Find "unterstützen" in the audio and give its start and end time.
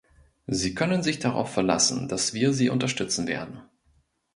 2.71-3.27